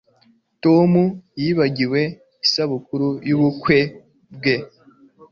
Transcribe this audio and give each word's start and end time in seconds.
Tom 0.63 0.91
yibagiwe 1.41 2.01
isabukuru 2.45 3.07
yubukwe 3.27 3.77
bwe 4.35 4.55